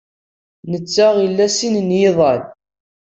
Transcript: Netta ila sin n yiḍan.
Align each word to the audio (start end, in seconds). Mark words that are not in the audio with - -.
Netta 0.71 1.07
ila 1.25 1.47
sin 1.57 1.75
n 1.87 1.89
yiḍan. 1.99 2.41